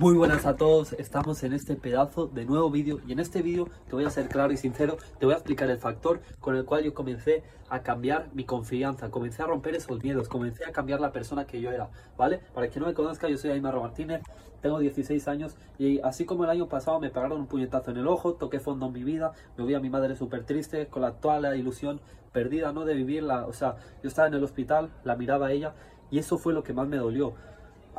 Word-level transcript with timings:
Muy 0.00 0.14
buenas 0.14 0.46
a 0.46 0.56
todos, 0.56 0.94
estamos 0.94 1.42
en 1.42 1.52
este 1.52 1.76
pedazo 1.76 2.26
de 2.26 2.46
nuevo 2.46 2.70
vídeo 2.70 3.00
y 3.06 3.12
en 3.12 3.18
este 3.18 3.42
vídeo 3.42 3.68
te 3.86 3.94
voy 3.94 4.06
a 4.06 4.10
ser 4.10 4.30
claro 4.30 4.50
y 4.50 4.56
sincero, 4.56 4.96
te 5.18 5.26
voy 5.26 5.34
a 5.34 5.36
explicar 5.36 5.68
el 5.68 5.76
factor 5.76 6.22
con 6.40 6.56
el 6.56 6.64
cual 6.64 6.84
yo 6.84 6.94
comencé 6.94 7.42
a 7.68 7.82
cambiar 7.82 8.30
mi 8.32 8.44
confianza, 8.44 9.10
comencé 9.10 9.42
a 9.42 9.46
romper 9.46 9.74
esos 9.74 10.02
miedos, 10.02 10.26
comencé 10.26 10.64
a 10.64 10.72
cambiar 10.72 11.02
la 11.02 11.12
persona 11.12 11.44
que 11.44 11.60
yo 11.60 11.70
era, 11.70 11.90
¿vale? 12.16 12.40
Para 12.54 12.68
quien 12.68 12.80
no 12.80 12.88
me 12.88 12.94
conozca, 12.94 13.28
yo 13.28 13.36
soy 13.36 13.50
Aymar 13.50 13.78
Martínez, 13.78 14.22
tengo 14.62 14.78
16 14.78 15.28
años 15.28 15.58
y 15.78 16.00
así 16.00 16.24
como 16.24 16.44
el 16.44 16.50
año 16.50 16.66
pasado 16.66 16.98
me 16.98 17.10
pegaron 17.10 17.38
un 17.38 17.46
puñetazo 17.46 17.90
en 17.90 17.98
el 17.98 18.08
ojo, 18.08 18.32
toqué 18.32 18.58
fondo 18.58 18.86
en 18.86 18.94
mi 18.94 19.04
vida, 19.04 19.32
me 19.58 19.66
vi 19.66 19.74
a 19.74 19.80
mi 19.80 19.90
madre 19.90 20.16
súper 20.16 20.44
triste, 20.44 20.86
con 20.86 21.02
la, 21.02 21.14
la 21.40 21.56
ilusión 21.56 22.00
perdida, 22.32 22.72
¿no? 22.72 22.86
De 22.86 22.94
vivirla, 22.94 23.46
o 23.46 23.52
sea, 23.52 23.76
yo 24.02 24.08
estaba 24.08 24.28
en 24.28 24.32
el 24.32 24.44
hospital, 24.44 24.88
la 25.04 25.14
miraba 25.16 25.48
a 25.48 25.52
ella 25.52 25.74
y 26.10 26.18
eso 26.20 26.38
fue 26.38 26.54
lo 26.54 26.62
que 26.62 26.72
más 26.72 26.88
me 26.88 26.96
dolió 26.96 27.34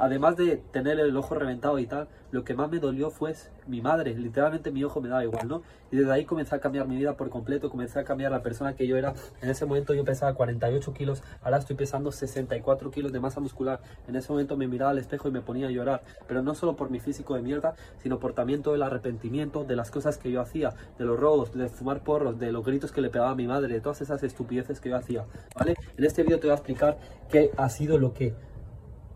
además 0.02 0.36
de 0.36 0.58
tener 0.58 1.00
el 1.00 1.16
ojo 1.16 1.36
reventado 1.36 1.78
y 1.78 1.86
tal, 1.86 2.08
lo 2.32 2.44
que 2.44 2.56
más 2.56 2.72
me 2.72 2.80
dolió 2.80 3.12
fue 3.12 3.36
mi 3.68 3.82
madre. 3.82 4.16
Literalmente 4.16 4.72
mi 4.72 4.84
ojo 4.84 5.00
me 5.00 5.10
daba 5.10 5.24
igual, 5.24 5.48
¿no? 5.48 5.62
Y 5.92 5.98
desde 5.98 6.12
ahí 6.12 6.26
comencé 6.26 6.56
a 6.56 6.60
cambiar 6.60 6.88
mi 6.88 6.98
vida 6.98 7.16
por 7.16 7.30
completo, 7.30 7.70
comencé 7.70 8.00
a 8.00 8.04
cambiar 8.04 8.32
la 8.32 8.42
persona 8.42 8.74
que 8.74 8.88
yo 8.88 8.98
era. 8.98 9.14
En 9.44 9.50
ese 9.50 9.68
momento 9.68 9.94
yo 9.94 10.04
pesaba 10.04 10.34
48 10.34 10.94
kilos, 10.94 11.22
ahora 11.44 11.60
estoy 11.60 11.76
pesando 11.76 12.12
64 12.12 12.90
kilos 12.90 13.12
de 13.12 13.20
masa 13.20 13.42
muscular. 13.42 13.80
En 14.08 14.16
ese 14.16 14.32
momento 14.32 14.58
me 14.58 14.68
miraba 14.68 14.90
al 14.90 14.98
espejo 14.98 15.28
y 15.28 15.32
me 15.32 15.42
ponía 15.42 15.68
a 15.68 15.72
llorar. 15.72 16.02
Pero 16.28 16.42
no 16.42 16.56
solo 16.56 16.76
por 16.76 16.90
mi 16.90 17.00
físico 17.00 17.36
de 17.36 17.44
mierda, 17.44 17.76
sino 18.02 18.18
por 18.18 18.34
también 18.34 18.64
todo 18.64 18.74
el 18.74 18.82
arrepentimiento 18.82 19.66
de 19.66 19.76
las 19.76 19.92
cosas 19.92 20.18
que 20.18 20.32
yo 20.32 20.42
hacía, 20.42 20.74
de 20.98 21.06
los 21.06 21.20
robos, 21.20 21.54
de 21.54 21.70
fumar 21.70 22.04
porros, 22.04 22.40
de 22.40 22.52
los 22.52 22.66
gritos 22.66 22.92
que 22.92 23.02
le 23.02 23.12
pegaba 23.12 23.32
a 23.32 23.36
mi 23.36 23.46
madre, 23.46 23.72
de 23.72 23.82
todas 23.82 24.02
esas 24.02 24.24
estupideces 24.24 24.82
que 24.82 24.90
yo 24.90 24.98
hacía, 24.98 25.26
¿vale? 25.56 25.76
En 25.96 26.06
este 26.06 26.24
vídeo 26.24 26.40
te 26.40 26.48
voy 26.48 26.54
a 26.54 26.56
explicar 26.56 26.98
qué 27.30 27.52
ha 27.56 27.70
sido 27.70 28.00
lo 28.00 28.14
que 28.14 28.34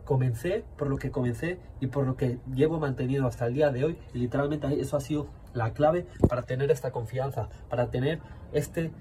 comencé, 0.06 0.64
por 0.78 0.90
lo 0.90 0.98
que 0.98 1.12
comencé 1.12 1.60
y 1.82 1.88
por 1.88 2.06
lo 2.06 2.16
que 2.16 2.40
llevo 2.54 2.80
mantenido 2.80 3.28
hasta 3.28 3.48
el 3.48 3.56
día 3.56 3.72
de 3.72 3.84
hoy. 3.84 3.98
Literalmente 4.14 4.68
eso 4.80 4.96
ha 4.96 5.02
sido 5.02 5.28
la 5.54 5.74
clave 5.74 6.06
para 6.30 6.44
tener 6.44 6.72
esta 6.72 6.92
confianza, 6.92 7.50
para 7.70 7.90
tener 7.90 8.20
este 8.54 8.92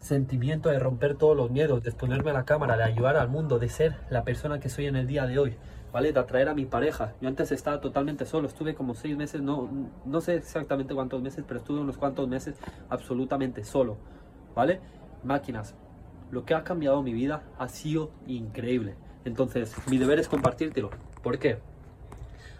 sentimiento 0.00 0.68
de 0.68 0.78
romper 0.78 1.14
todos 1.16 1.36
los 1.36 1.50
miedos, 1.50 1.82
de 1.82 1.90
exponerme 1.90 2.30
a 2.30 2.34
la 2.34 2.44
cámara, 2.44 2.76
de 2.76 2.84
ayudar 2.84 3.16
al 3.16 3.28
mundo, 3.28 3.58
de 3.58 3.68
ser 3.68 3.96
la 4.10 4.24
persona 4.24 4.60
que 4.60 4.68
soy 4.68 4.86
en 4.86 4.96
el 4.96 5.06
día 5.06 5.26
de 5.26 5.38
hoy, 5.38 5.56
¿vale? 5.92 6.12
De 6.12 6.18
atraer 6.18 6.48
a 6.48 6.54
mi 6.54 6.66
pareja. 6.66 7.14
Yo 7.20 7.28
antes 7.28 7.52
estaba 7.52 7.80
totalmente 7.80 8.26
solo, 8.26 8.48
estuve 8.48 8.74
como 8.74 8.94
seis 8.94 9.16
meses, 9.16 9.40
no, 9.40 9.70
no 10.04 10.20
sé 10.20 10.34
exactamente 10.34 10.94
cuántos 10.94 11.22
meses, 11.22 11.44
pero 11.46 11.60
estuve 11.60 11.80
unos 11.80 11.98
cuantos 11.98 12.28
meses 12.28 12.56
absolutamente 12.90 13.64
solo, 13.64 13.96
¿vale? 14.54 14.80
Máquinas. 15.22 15.76
Lo 16.32 16.44
que 16.44 16.54
ha 16.54 16.64
cambiado 16.64 17.02
mi 17.02 17.12
vida 17.12 17.44
ha 17.58 17.68
sido 17.68 18.10
increíble. 18.26 18.96
Entonces, 19.24 19.74
mi 19.88 19.98
deber 19.98 20.18
es 20.18 20.28
compartírtelo. 20.28 20.90
¿Por 21.22 21.38
qué? 21.38 21.58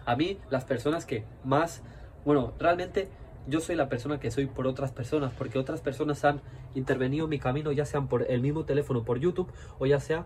A 0.05 0.15
mí, 0.15 0.37
las 0.49 0.65
personas 0.65 1.05
que 1.05 1.23
más, 1.43 1.81
bueno, 2.25 2.53
realmente 2.59 3.07
yo 3.47 3.59
soy 3.59 3.75
la 3.75 3.89
persona 3.89 4.19
que 4.19 4.31
soy 4.31 4.47
por 4.47 4.67
otras 4.67 4.91
personas, 4.91 5.33
porque 5.37 5.59
otras 5.59 5.81
personas 5.81 6.23
han 6.23 6.41
intervenido 6.75 7.25
en 7.25 7.29
mi 7.29 7.39
camino, 7.39 7.71
ya 7.71 7.85
sean 7.85 8.07
por 8.07 8.29
el 8.29 8.41
mismo 8.41 8.63
teléfono, 8.65 9.03
por 9.03 9.19
YouTube, 9.19 9.51
o 9.79 9.85
ya 9.85 9.99
sea 9.99 10.25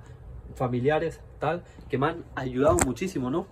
familiares, 0.55 1.21
tal, 1.39 1.63
que 1.89 1.97
me 1.97 2.07
han 2.07 2.23
ayudado 2.35 2.77
muchísimo, 2.85 3.29
¿no? 3.29 3.47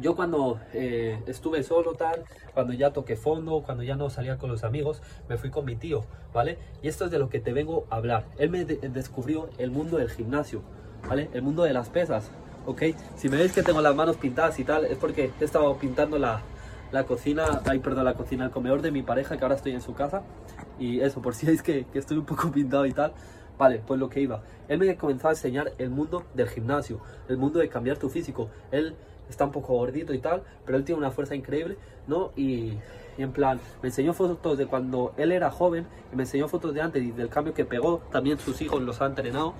Yo 0.00 0.16
cuando 0.16 0.58
eh, 0.72 1.22
estuve 1.26 1.62
solo, 1.62 1.92
tal, 1.94 2.24
cuando 2.54 2.72
ya 2.72 2.92
toqué 2.92 3.14
fondo, 3.14 3.62
cuando 3.62 3.82
ya 3.82 3.94
no 3.94 4.08
salía 4.08 4.38
con 4.38 4.50
los 4.50 4.64
amigos, 4.64 5.02
me 5.28 5.36
fui 5.36 5.50
con 5.50 5.66
mi 5.66 5.76
tío, 5.76 6.04
¿vale? 6.32 6.58
Y 6.82 6.88
esto 6.88 7.04
es 7.04 7.10
de 7.10 7.18
lo 7.18 7.28
que 7.28 7.40
te 7.40 7.52
vengo 7.52 7.86
a 7.90 7.96
hablar. 7.96 8.24
Él 8.38 8.48
me 8.48 8.64
descubrió 8.64 9.50
el 9.58 9.70
mundo 9.70 9.98
del 9.98 10.10
gimnasio. 10.10 10.62
¿Vale? 11.08 11.30
El 11.32 11.42
mundo 11.42 11.62
de 11.62 11.72
las 11.72 11.88
pesas, 11.88 12.30
¿ok? 12.66 12.82
Si 13.16 13.28
me 13.28 13.36
veis 13.36 13.52
que 13.52 13.62
tengo 13.62 13.80
las 13.80 13.94
manos 13.94 14.16
pintadas 14.16 14.58
y 14.58 14.64
tal, 14.64 14.84
es 14.84 14.98
porque 14.98 15.30
he 15.40 15.44
estado 15.44 15.76
pintando 15.76 16.18
la, 16.18 16.40
la 16.92 17.04
cocina, 17.04 17.62
ay, 17.64 17.78
perdón, 17.78 18.04
la 18.04 18.14
cocina, 18.14 18.44
el 18.44 18.50
comedor 18.50 18.82
de 18.82 18.90
mi 18.90 19.02
pareja, 19.02 19.36
que 19.36 19.44
ahora 19.44 19.56
estoy 19.56 19.72
en 19.72 19.80
su 19.80 19.94
casa. 19.94 20.22
Y 20.78 21.00
eso, 21.00 21.22
por 21.22 21.34
si 21.34 21.46
veis 21.48 21.62
que, 21.62 21.86
que 21.92 21.98
estoy 21.98 22.18
un 22.18 22.26
poco 22.26 22.50
pintado 22.52 22.86
y 22.86 22.92
tal. 22.92 23.12
Vale, 23.58 23.82
pues 23.86 24.00
lo 24.00 24.08
que 24.08 24.20
iba. 24.20 24.42
Él 24.68 24.78
me 24.78 24.96
comenzó 24.96 25.28
a 25.28 25.32
enseñar 25.32 25.72
el 25.78 25.90
mundo 25.90 26.24
del 26.34 26.48
gimnasio, 26.48 27.00
el 27.28 27.36
mundo 27.36 27.58
de 27.58 27.68
cambiar 27.68 27.98
tu 27.98 28.08
físico. 28.08 28.48
Él 28.70 28.96
está 29.28 29.44
un 29.44 29.52
poco 29.52 29.74
gordito 29.74 30.12
y 30.14 30.18
tal, 30.18 30.42
pero 30.64 30.78
él 30.78 30.84
tiene 30.84 30.98
una 30.98 31.10
fuerza 31.10 31.34
increíble, 31.34 31.76
¿no? 32.06 32.32
Y, 32.34 32.72
y, 33.16 33.22
en 33.22 33.32
plan, 33.32 33.60
me 33.82 33.88
enseñó 33.88 34.14
fotos 34.14 34.58
de 34.58 34.66
cuando 34.66 35.12
él 35.16 35.32
era 35.32 35.50
joven, 35.50 35.86
y 36.12 36.16
me 36.16 36.22
enseñó 36.22 36.48
fotos 36.48 36.74
de 36.74 36.80
antes 36.80 37.02
y 37.02 37.12
del 37.12 37.28
cambio 37.28 37.54
que 37.54 37.64
pegó. 37.64 38.02
También 38.10 38.38
sus 38.38 38.60
hijos 38.62 38.82
los 38.82 39.00
han 39.00 39.10
entrenado 39.10 39.54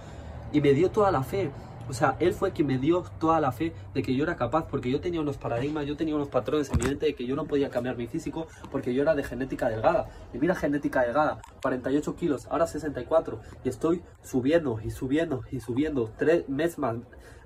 y 0.53 0.61
me 0.61 0.73
dio 0.75 0.91
toda 0.91 1.11
la 1.11 1.23
fe. 1.23 1.51
O 1.89 1.95
sea, 1.95 2.17
él 2.21 2.33
fue 2.33 2.53
quien 2.53 2.69
me 2.69 2.79
dio 2.79 3.03
toda 3.19 3.41
la 3.41 3.51
fe 3.51 3.73
de 3.93 4.03
que 4.03 4.15
yo 4.15 4.23
era 4.23 4.37
capaz, 4.37 4.67
porque 4.69 4.91
yo 4.91 5.01
tenía 5.01 5.21
unos 5.21 5.37
paradigmas, 5.37 5.85
yo 5.85 5.97
tenía 5.97 6.15
unos 6.15 6.29
patrones 6.29 6.71
en 6.71 6.79
mi 6.79 6.87
mente 6.87 7.07
de 7.07 7.15
que 7.15 7.27
yo 7.27 7.35
no 7.35 7.45
podía 7.47 7.71
cambiar 7.71 7.97
mi 7.97 8.07
físico 8.07 8.47
porque 8.71 8.95
yo 8.95 9.03
era 9.03 9.15
de 9.15 9.25
genética 9.25 9.69
delgada. 9.69 10.09
Y 10.33 10.39
mira, 10.39 10.55
genética 10.55 11.03
delgada, 11.03 11.41
48 11.61 12.17
kilos, 12.17 12.47
ahora 12.51 12.67
64, 12.67 13.41
y 13.65 13.69
estoy 13.69 14.03
subiendo 14.23 14.81
y 14.83 14.91
subiendo 14.91 15.43
y 15.51 15.61
subiendo, 15.61 16.11
tres 16.17 16.49
meses 16.49 16.79
más, 16.79 16.97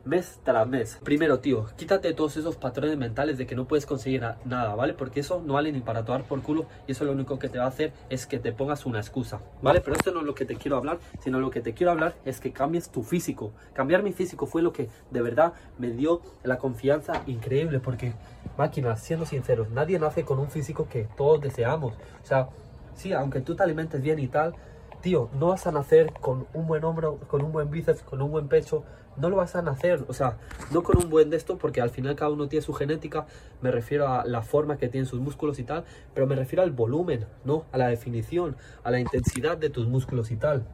mes 0.06 0.38
tras 0.44 0.66
mes. 0.68 0.98
Primero, 1.02 1.40
tío, 1.40 1.66
quítate 1.76 2.14
todos 2.14 2.36
esos 2.36 2.56
patrones 2.56 2.96
mentales 2.96 3.38
de 3.38 3.46
que 3.46 3.56
no 3.56 3.66
puedes 3.66 3.86
conseguir 3.86 4.22
nada, 4.44 4.74
¿vale? 4.74 4.94
Porque 4.94 5.20
eso 5.20 5.42
no 5.44 5.54
vale 5.54 5.72
ni 5.72 5.80
para 5.80 6.04
tomar 6.04 6.22
por 6.24 6.42
culo 6.42 6.66
y 6.86 6.92
eso 6.92 7.04
lo 7.04 7.12
único 7.12 7.38
que 7.38 7.48
te 7.48 7.58
va 7.58 7.64
a 7.64 7.68
hacer 7.68 7.92
es 8.08 8.26
que 8.26 8.38
te 8.38 8.52
pongas 8.52 8.86
una 8.86 9.00
excusa, 9.00 9.40
¿vale? 9.62 9.80
Pero 9.80 9.96
esto 9.96 10.12
no 10.12 10.20
es 10.20 10.26
lo 10.26 10.34
que 10.34 10.44
te 10.44 10.56
quiero 10.56 10.76
hablar, 10.76 10.98
sino 11.20 11.40
lo 11.40 11.50
que 11.50 11.60
te 11.60 11.74
quiero 11.74 11.90
hablar 11.90 12.14
es 12.24 12.40
que 12.40 12.52
cambies 12.52 12.90
tu 12.90 13.02
físico. 13.02 13.52
Cambiar 13.74 14.02
mi 14.02 14.12
físico 14.12 14.46
fue 14.46 14.62
lo 14.62 14.72
que 14.72 14.88
de 15.10 15.22
verdad 15.22 15.52
me 15.78 15.90
dio 15.90 16.22
la 16.44 16.58
confianza 16.58 17.22
increíble 17.26 17.80
porque, 17.80 18.12
máquinas, 18.56 19.02
siendo 19.02 19.26
sinceros, 19.26 19.70
nadie 19.70 19.98
nace 19.98 20.24
con 20.24 20.38
un 20.38 20.50
físico 20.50 20.88
que 20.88 21.08
todos 21.16 21.40
deseamos. 21.40 21.94
O 22.22 22.26
sea, 22.26 22.48
sí, 22.94 23.12
aunque 23.12 23.40
tú 23.40 23.56
te 23.56 23.64
alimentes 23.64 24.00
bien 24.00 24.20
y 24.20 24.28
tal, 24.28 24.54
tío, 25.02 25.30
no 25.38 25.48
vas 25.48 25.66
a 25.66 25.72
nacer 25.72 26.12
con 26.12 26.46
un 26.54 26.66
buen 26.66 26.84
hombro, 26.84 27.18
con 27.28 27.42
un 27.42 27.52
buen 27.52 27.70
bíceps, 27.70 28.02
con 28.02 28.22
un 28.22 28.30
buen 28.30 28.48
pecho, 28.48 28.84
no 29.16 29.30
lo 29.30 29.36
vas 29.36 29.56
a 29.56 29.62
nacer, 29.62 30.04
o 30.08 30.12
sea, 30.12 30.38
no 30.70 30.82
con 30.82 30.98
un 30.98 31.08
buen 31.08 31.30
de 31.30 31.36
esto, 31.36 31.58
porque 31.58 31.80
al 31.80 31.90
final 31.90 32.16
cada 32.16 32.30
uno 32.30 32.48
tiene 32.48 32.64
su 32.64 32.72
genética, 32.74 33.26
me 33.60 33.70
refiero 33.70 34.08
a 34.08 34.24
la 34.24 34.42
forma 34.42 34.76
que 34.76 34.88
tienen 34.88 35.06
sus 35.06 35.20
músculos 35.20 35.58
y 35.58 35.64
tal, 35.64 35.84
pero 36.14 36.26
me 36.26 36.34
refiero 36.34 36.62
al 36.62 36.70
volumen, 36.70 37.26
¿no? 37.44 37.64
A 37.72 37.78
la 37.78 37.88
definición, 37.88 38.56
a 38.84 38.90
la 38.90 39.00
intensidad 39.00 39.56
de 39.56 39.70
tus 39.70 39.86
músculos 39.86 40.30
y 40.30 40.36
tal. 40.36 40.66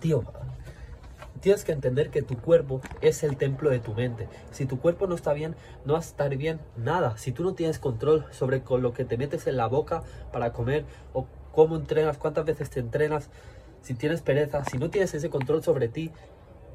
Tío, 0.00 0.24
tienes 1.40 1.64
que 1.64 1.72
entender 1.72 2.10
que 2.10 2.22
tu 2.22 2.38
cuerpo 2.38 2.80
es 3.00 3.22
el 3.22 3.36
templo 3.36 3.70
de 3.70 3.78
tu 3.78 3.94
mente. 3.94 4.28
Si 4.50 4.66
tu 4.66 4.78
cuerpo 4.80 5.06
no 5.06 5.14
está 5.14 5.32
bien, 5.32 5.56
no 5.84 5.94
va 5.94 5.98
a 5.98 6.02
estar 6.02 6.34
bien 6.36 6.60
nada. 6.76 7.16
Si 7.16 7.32
tú 7.32 7.44
no 7.44 7.54
tienes 7.54 7.78
control 7.78 8.26
sobre 8.30 8.62
con 8.62 8.82
lo 8.82 8.92
que 8.92 9.04
te 9.04 9.16
metes 9.16 9.46
en 9.46 9.56
la 9.56 9.66
boca 9.66 10.02
para 10.32 10.52
comer 10.52 10.84
o 11.12 11.26
cómo 11.54 11.76
entrenas, 11.76 12.18
cuántas 12.18 12.44
veces 12.44 12.70
te 12.70 12.80
entrenas, 12.80 13.28
si 13.82 13.94
tienes 13.94 14.22
pereza, 14.22 14.64
si 14.64 14.78
no 14.78 14.90
tienes 14.90 15.14
ese 15.14 15.30
control 15.30 15.62
sobre 15.62 15.88
ti, 15.88 16.10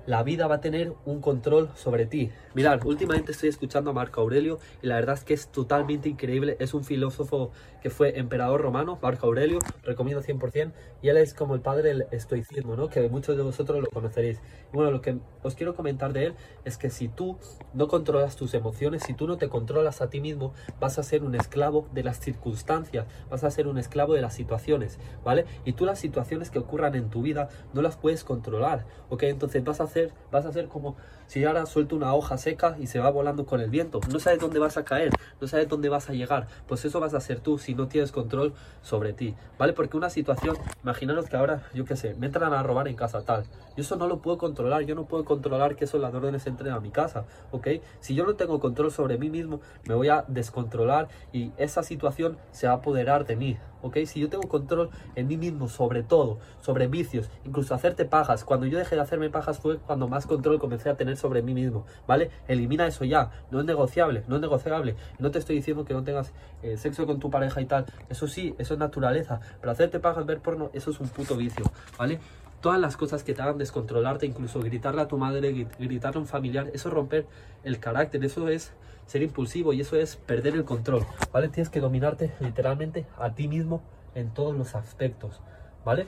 la 0.09 0.23
vida 0.23 0.47
va 0.47 0.55
a 0.55 0.59
tener 0.59 0.91
un 1.05 1.21
control 1.21 1.69
sobre 1.75 2.07
ti. 2.07 2.31
Mirad, 2.55 2.83
últimamente 2.83 3.31
estoy 3.31 3.49
escuchando 3.49 3.91
a 3.91 3.93
Marco 3.93 4.21
Aurelio 4.21 4.57
y 4.81 4.87
la 4.87 4.95
verdad 4.95 5.13
es 5.13 5.23
que 5.23 5.35
es 5.35 5.49
totalmente 5.49 6.09
increíble. 6.09 6.57
Es 6.59 6.73
un 6.73 6.83
filósofo 6.83 7.51
que 7.79 7.91
fue 7.91 8.17
emperador 8.17 8.59
romano, 8.59 8.97
Marco 9.03 9.27
Aurelio, 9.27 9.59
recomiendo 9.83 10.23
100%, 10.23 10.73
y 11.03 11.09
él 11.09 11.17
es 11.17 11.35
como 11.35 11.53
el 11.53 11.61
padre 11.61 11.89
del 11.89 12.07
estoicismo, 12.09 12.75
¿no? 12.75 12.89
Que 12.89 13.07
muchos 13.07 13.37
de 13.37 13.43
vosotros 13.43 13.81
lo 13.81 13.87
conoceréis. 13.87 14.41
bueno, 14.73 14.89
lo 14.89 14.99
que 15.01 15.19
os 15.43 15.53
quiero 15.53 15.75
comentar 15.75 16.11
de 16.11 16.25
él 16.25 16.35
es 16.65 16.77
que 16.79 16.89
si 16.89 17.07
tú 17.07 17.37
no 17.75 17.87
controlas 17.87 18.35
tus 18.35 18.55
emociones, 18.55 19.03
si 19.03 19.13
tú 19.13 19.27
no 19.27 19.37
te 19.37 19.47
controlas 19.47 20.01
a 20.01 20.09
ti 20.09 20.21
mismo, 20.21 20.53
vas 20.79 20.97
a 20.97 21.03
ser 21.03 21.23
un 21.23 21.35
esclavo 21.35 21.87
de 21.93 22.03
las 22.03 22.19
circunstancias, 22.19 23.05
vas 23.29 23.43
a 23.43 23.51
ser 23.51 23.67
un 23.67 23.77
esclavo 23.77 24.15
de 24.15 24.21
las 24.21 24.33
situaciones, 24.33 24.97
¿vale? 25.23 25.45
Y 25.65 25.73
tú 25.73 25.85
las 25.85 25.99
situaciones 25.99 26.49
que 26.49 26.57
ocurran 26.57 26.95
en 26.95 27.11
tu 27.11 27.21
vida 27.21 27.49
no 27.73 27.83
las 27.83 27.95
puedes 27.95 28.23
controlar, 28.23 28.87
¿ok? 29.09 29.23
Entonces 29.23 29.63
vas 29.63 29.79
a 29.79 29.83
hacer 29.83 29.98
vas 30.31 30.45
a 30.45 30.51
ser 30.51 30.67
como 30.67 30.95
si 31.29 31.45
ahora 31.45 31.67
suelto 31.67 31.95
una 31.95 32.15
hoja 32.15 32.39
seca 32.39 32.75
y 32.79 32.87
se 32.87 32.99
va 32.99 33.11
volando 33.11 33.45
con 33.45 33.61
el 33.61 33.69
viento. 33.69 33.99
No 34.11 34.19
sabes 34.19 34.39
dónde 34.39 34.57
vas 34.57 34.77
a 34.77 34.83
caer, 34.83 35.11
no 35.39 35.47
sabes 35.47 35.69
dónde 35.69 35.87
vas 35.87 36.09
a 36.09 36.13
llegar. 36.13 36.47
Pues 36.67 36.83
eso 36.85 36.99
vas 36.99 37.13
a 37.13 37.19
ser 37.19 37.39
tú 37.39 37.59
si 37.59 37.75
no 37.75 37.87
tienes 37.87 38.11
control 38.11 38.53
sobre 38.81 39.13
ti, 39.13 39.35
¿vale? 39.59 39.73
Porque 39.73 39.95
una 39.95 40.09
situación, 40.09 40.57
imaginaros 40.81 41.29
que 41.29 41.37
ahora, 41.37 41.61
yo 41.73 41.85
qué 41.85 41.95
sé, 41.95 42.15
me 42.15 42.25
entran 42.25 42.51
a 42.53 42.63
robar 42.63 42.87
en 42.87 42.95
casa 42.95 43.21
tal. 43.21 43.43
Yo 43.77 43.83
eso 43.83 43.95
no 43.95 44.07
lo 44.07 44.19
puedo 44.19 44.39
controlar, 44.39 44.81
yo 44.81 44.95
no 44.95 45.05
puedo 45.05 45.23
controlar 45.23 45.75
que 45.75 45.85
esos 45.85 46.01
ladrones 46.01 46.47
entren 46.47 46.73
a 46.73 46.79
mi 46.79 46.89
casa, 46.89 47.25
¿ok? 47.51 47.67
Si 47.99 48.15
yo 48.15 48.25
no 48.25 48.35
tengo 48.35 48.59
control 48.59 48.91
sobre 48.91 49.17
mí 49.19 49.29
mismo, 49.29 49.61
me 49.87 49.93
voy 49.93 50.09
a 50.09 50.25
descontrolar 50.27 51.09
y 51.31 51.51
esa 51.57 51.83
situación 51.83 52.37
se 52.51 52.67
va 52.67 52.73
a 52.73 52.75
apoderar 52.77 53.25
de 53.25 53.35
mí, 53.35 53.57
¿ok? 53.81 53.97
Si 54.05 54.19
yo 54.19 54.29
tengo 54.29 54.47
control 54.47 54.89
en 55.15 55.27
mí 55.27 55.37
mismo 55.37 55.67
sobre 55.67 56.03
todo, 56.03 56.39
sobre 56.61 56.87
vicios, 56.87 57.29
incluso 57.45 57.73
hacerte 57.73 58.05
pajas. 58.05 58.43
Cuando 58.43 58.65
yo 58.65 58.77
dejé 58.77 58.95
de 58.95 59.01
hacerme 59.01 59.29
pajas 59.29 59.59
fue 59.59 59.78
cuando 59.85 60.07
más 60.07 60.25
control 60.25 60.59
comencé 60.59 60.89
a 60.89 60.95
tener 60.95 61.17
sobre 61.17 61.41
mí 61.41 61.53
mismo, 61.53 61.85
¿vale? 62.07 62.31
Elimina 62.47 62.87
eso 62.87 63.05
ya, 63.05 63.31
no 63.51 63.59
es 63.59 63.65
negociable, 63.65 64.23
no 64.27 64.35
es 64.35 64.41
negociable. 64.41 64.95
No 65.19 65.31
te 65.31 65.39
estoy 65.39 65.55
diciendo 65.55 65.85
que 65.85 65.93
no 65.93 66.03
tengas 66.03 66.31
eh, 66.63 66.77
sexo 66.77 67.05
con 67.05 67.19
tu 67.19 67.29
pareja 67.29 67.61
y 67.61 67.65
tal, 67.65 67.85
eso 68.09 68.27
sí, 68.27 68.55
eso 68.57 68.73
es 68.73 68.79
naturaleza, 68.79 69.39
pero 69.59 69.71
hacerte 69.71 69.99
pajas, 69.99 70.25
ver 70.25 70.39
porno, 70.39 70.69
eso 70.73 70.91
es 70.91 70.99
un 70.99 71.09
puto 71.09 71.35
vicio, 71.35 71.65
¿vale? 71.97 72.19
todas 72.61 72.79
las 72.79 72.97
cosas 72.97 73.23
que 73.23 73.33
te 73.33 73.41
hagan 73.41 73.57
descontrolarte, 73.57 74.25
incluso 74.25 74.59
gritarle 74.59 75.01
a 75.01 75.07
tu 75.07 75.17
madre, 75.17 75.67
gritarle 75.79 76.17
a 76.17 76.21
un 76.21 76.27
familiar, 76.27 76.69
eso 76.73 76.89
es 76.89 76.93
romper 76.93 77.25
el 77.63 77.79
carácter, 77.79 78.23
eso 78.25 78.49
es 78.49 78.73
ser 79.05 79.23
impulsivo 79.23 79.73
y 79.73 79.81
eso 79.81 79.95
es 79.95 80.17
perder 80.17 80.55
el 80.55 80.65
control, 80.65 81.05
¿vale? 81.31 81.49
Tienes 81.49 81.69
que 81.69 81.79
dominarte 81.79 82.31
literalmente 82.39 83.05
a 83.17 83.33
ti 83.33 83.47
mismo 83.47 83.81
en 84.13 84.29
todos 84.33 84.55
los 84.55 84.75
aspectos, 84.75 85.41
¿vale? 85.83 86.05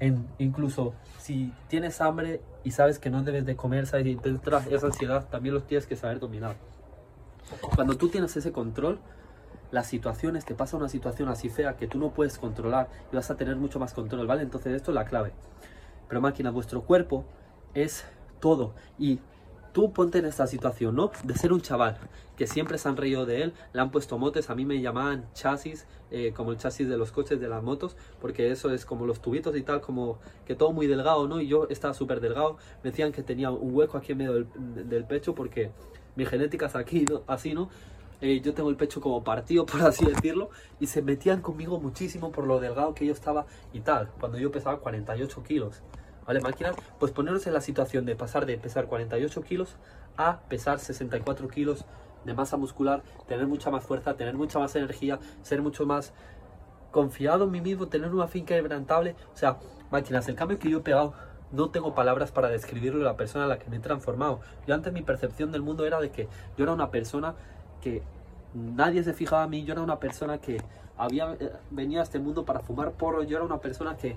En, 0.00 0.26
incluso 0.38 0.94
si 1.18 1.52
tienes 1.68 2.00
hambre 2.00 2.40
y 2.64 2.72
sabes 2.72 2.98
que 2.98 3.10
no 3.10 3.22
debes 3.22 3.46
de 3.46 3.54
comer, 3.54 3.86
sabes, 3.86 4.06
y 4.06 4.16
te 4.16 4.30
entra 4.30 4.64
esa 4.70 4.86
ansiedad, 4.86 5.28
también 5.28 5.54
los 5.54 5.66
tienes 5.66 5.86
que 5.86 5.96
saber 5.96 6.18
dominar. 6.18 6.56
Cuando 7.74 7.96
tú 7.96 8.08
tienes 8.08 8.36
ese 8.36 8.52
control, 8.52 8.98
las 9.70 9.86
situaciones, 9.86 10.44
te 10.44 10.54
pasa 10.54 10.76
una 10.76 10.88
situación 10.88 11.28
así 11.28 11.48
fea 11.48 11.76
que 11.76 11.86
tú 11.86 11.98
no 11.98 12.10
puedes 12.10 12.38
controlar 12.38 12.88
y 13.12 13.16
vas 13.16 13.30
a 13.30 13.36
tener 13.36 13.56
mucho 13.56 13.78
más 13.78 13.94
control, 13.94 14.26
¿vale? 14.26 14.42
Entonces 14.42 14.74
esto 14.74 14.90
es 14.90 14.94
la 14.94 15.04
clave. 15.04 15.32
Pero 16.08 16.20
máquina, 16.20 16.50
vuestro 16.50 16.82
cuerpo 16.82 17.24
es 17.74 18.04
todo 18.40 18.74
y 18.98 19.20
tú 19.72 19.92
ponte 19.92 20.18
en 20.18 20.24
esta 20.24 20.46
situación, 20.46 20.96
¿no? 20.96 21.10
De 21.24 21.34
ser 21.34 21.52
un 21.52 21.60
chaval 21.60 21.98
que 22.36 22.46
siempre 22.46 22.78
se 22.78 22.88
han 22.88 22.96
reído 22.96 23.26
de 23.26 23.42
él, 23.42 23.52
le 23.72 23.80
han 23.80 23.90
puesto 23.90 24.16
motes, 24.18 24.48
a 24.48 24.54
mí 24.54 24.64
me 24.64 24.80
llamaban 24.80 25.26
chasis, 25.34 25.86
eh, 26.10 26.32
como 26.34 26.52
el 26.52 26.56
chasis 26.56 26.88
de 26.88 26.96
los 26.96 27.12
coches, 27.12 27.38
de 27.38 27.48
las 27.48 27.62
motos, 27.62 27.96
porque 28.20 28.50
eso 28.50 28.72
es 28.72 28.86
como 28.86 29.06
los 29.06 29.20
tubitos 29.20 29.54
y 29.56 29.62
tal, 29.62 29.80
como 29.80 30.18
que 30.46 30.54
todo 30.54 30.72
muy 30.72 30.86
delgado, 30.86 31.28
¿no? 31.28 31.40
Y 31.40 31.48
yo 31.48 31.68
estaba 31.68 31.92
súper 31.92 32.20
delgado, 32.20 32.56
me 32.82 32.90
decían 32.90 33.12
que 33.12 33.22
tenía 33.22 33.50
un 33.50 33.74
hueco 33.74 33.98
aquí 33.98 34.12
en 34.12 34.18
medio 34.18 34.32
del, 34.54 35.04
pecho 35.04 35.34
porque 35.34 35.70
mi 36.16 36.24
genética 36.24 36.66
es 36.66 36.76
aquí, 36.76 37.04
así, 37.26 37.52
¿no? 37.52 37.68
Eh, 38.22 38.40
yo 38.40 38.54
tengo 38.54 38.70
el 38.70 38.76
pecho 38.76 39.00
como 39.00 39.22
partido, 39.22 39.66
por 39.66 39.82
así 39.82 40.06
decirlo, 40.06 40.50
y 40.78 40.86
se 40.86 41.02
metían 41.02 41.42
conmigo 41.42 41.78
muchísimo 41.78 42.32
por 42.32 42.46
lo 42.46 42.58
delgado 42.58 42.94
que 42.94 43.06
yo 43.06 43.12
estaba 43.12 43.46
y 43.72 43.80
tal, 43.80 44.08
cuando 44.18 44.38
yo 44.38 44.50
pesaba 44.50 44.78
48 44.78 45.42
kilos. 45.42 45.82
¿Vale? 46.26 46.40
Máquinas, 46.40 46.74
pues 46.98 47.12
poneros 47.12 47.46
en 47.46 47.54
la 47.54 47.60
situación 47.60 48.04
de 48.04 48.16
pasar 48.16 48.46
de 48.46 48.56
pesar 48.58 48.86
48 48.86 49.42
kilos 49.42 49.76
a 50.16 50.40
pesar 50.48 50.78
64 50.78 51.48
kilos 51.48 51.84
de 52.24 52.34
masa 52.34 52.56
muscular, 52.56 53.02
tener 53.26 53.46
mucha 53.46 53.70
más 53.70 53.84
fuerza, 53.84 54.14
tener 54.14 54.34
mucha 54.34 54.58
más 54.58 54.76
energía, 54.76 55.18
ser 55.42 55.62
mucho 55.62 55.86
más 55.86 56.12
confiado 56.90 57.44
en 57.44 57.50
mí 57.50 57.60
mismo, 57.60 57.88
tener 57.88 58.12
una 58.12 58.28
finca 58.28 58.54
quebrantable. 58.54 59.16
O 59.34 59.36
sea, 59.36 59.56
máquinas, 59.90 60.28
el 60.28 60.34
cambio 60.34 60.58
que 60.58 60.70
yo 60.70 60.78
he 60.78 60.82
pegado, 60.82 61.14
no 61.52 61.70
tengo 61.70 61.94
palabras 61.94 62.30
para 62.30 62.48
describirlo 62.48 63.02
la 63.02 63.16
persona 63.16 63.44
a 63.44 63.48
la 63.48 63.58
que 63.58 63.70
me 63.70 63.76
he 63.76 63.80
transformado. 63.80 64.40
Yo 64.66 64.74
antes 64.74 64.92
mi 64.92 65.02
percepción 65.02 65.50
del 65.52 65.62
mundo 65.62 65.86
era 65.86 66.00
de 66.00 66.10
que 66.10 66.28
yo 66.56 66.64
era 66.64 66.72
una 66.72 66.90
persona 66.90 67.34
que 67.80 68.02
nadie 68.54 69.02
se 69.02 69.14
fijaba 69.14 69.44
en 69.44 69.50
mí, 69.50 69.64
yo 69.64 69.72
era 69.72 69.82
una 69.82 69.98
persona 69.98 70.38
que 70.38 70.60
había 70.96 71.32
eh, 71.40 71.52
venido 71.70 72.00
a 72.00 72.04
este 72.04 72.18
mundo 72.18 72.44
para 72.44 72.60
fumar 72.60 72.92
porro, 72.92 73.22
yo 73.22 73.36
era 73.36 73.44
una 73.44 73.58
persona 73.58 73.96
que 73.96 74.16